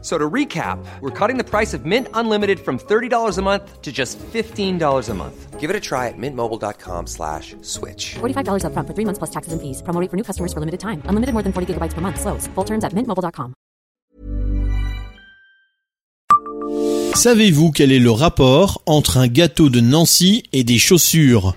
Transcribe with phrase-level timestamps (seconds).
[0.00, 3.82] F- So to recap, we're cutting the price of Mint Unlimited from $30 a month
[3.82, 5.58] to just $15 a month.
[5.58, 8.14] Give it a try at mintmobile.com slash switch.
[8.20, 9.82] $45 upfront for three months plus taxes and fees.
[9.82, 11.02] Promo rate for new customers for limited time.
[11.08, 12.20] Unlimited more than 40 gigabytes per month.
[12.20, 12.46] Slows.
[12.54, 13.54] Full terms at mintmobile.com.
[17.14, 21.54] Savez-vous quel est le rapport entre un gâteau de Nancy et des chaussures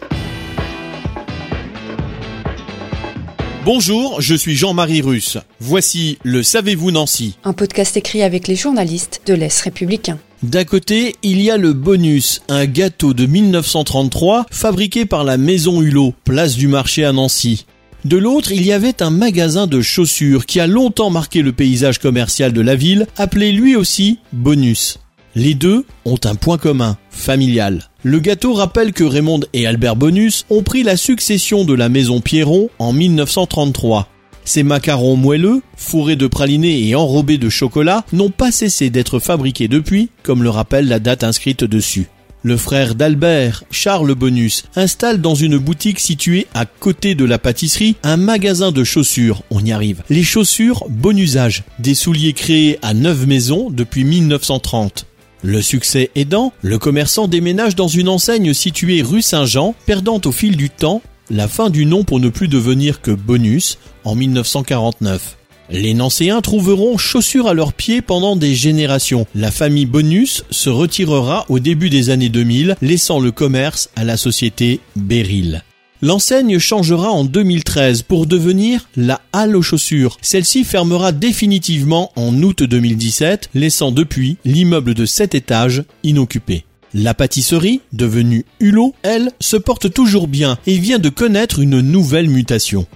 [3.63, 5.37] Bonjour, je suis Jean-Marie Russe.
[5.59, 10.17] Voici le Savez-vous Nancy Un podcast écrit avec les journalistes de l'Est républicain.
[10.41, 15.79] D'un côté, il y a le bonus, un gâteau de 1933 fabriqué par la Maison
[15.79, 17.67] Hulot, place du marché à Nancy.
[18.03, 21.99] De l'autre, il y avait un magasin de chaussures qui a longtemps marqué le paysage
[21.99, 24.97] commercial de la ville, appelé lui aussi Bonus.
[25.35, 27.90] Les deux ont un point commun, familial.
[28.03, 32.19] Le gâteau rappelle que Raymond et Albert Bonus ont pris la succession de la maison
[32.19, 34.07] Pierron en 1933.
[34.43, 39.67] Ces macarons moelleux, fourrés de pralinés et enrobés de chocolat, n'ont pas cessé d'être fabriqués
[39.67, 42.07] depuis, comme le rappelle la date inscrite dessus.
[42.41, 47.97] Le frère d'Albert, Charles Bonus, installe dans une boutique située à côté de la pâtisserie
[48.01, 49.43] un magasin de chaussures.
[49.51, 50.01] On y arrive.
[50.09, 55.05] Les chaussures bon usage, des souliers créés à neuf maisons depuis 1930.
[55.43, 60.55] Le succès aidant, le commerçant déménage dans une enseigne située rue Saint-Jean, perdant au fil
[60.55, 65.37] du temps la fin du nom pour ne plus devenir que Bonus en 1949.
[65.71, 69.25] Les Nancéens trouveront chaussures à leurs pieds pendant des générations.
[69.33, 74.17] La famille Bonus se retirera au début des années 2000, laissant le commerce à la
[74.17, 75.63] société Beryl.
[76.03, 80.17] L'enseigne changera en 2013 pour devenir la Halle aux chaussures.
[80.23, 86.65] Celle-ci fermera définitivement en août 2017, laissant depuis l'immeuble de 7 étages inoccupé.
[86.95, 92.31] La pâtisserie, devenue Hulot, elle, se porte toujours bien et vient de connaître une nouvelle
[92.31, 92.87] mutation.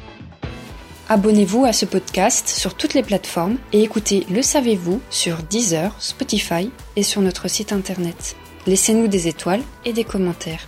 [1.08, 6.72] Abonnez-vous à ce podcast sur toutes les plateformes et écoutez Le Savez-vous sur Deezer, Spotify
[6.96, 8.36] et sur notre site internet.
[8.66, 10.68] Laissez-nous des étoiles et des commentaires.